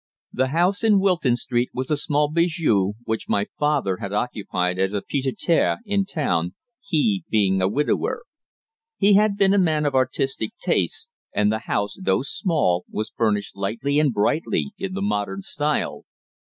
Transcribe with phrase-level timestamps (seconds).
[0.33, 4.79] The house in Wilton Street was a small bijou place which my father had occupied
[4.79, 8.23] as a pied à terre in town, he being a widower.
[8.97, 13.55] He had been a man of artistic tastes, and the house, though small, was furnished
[13.55, 16.05] lightly and brightly in the modern style.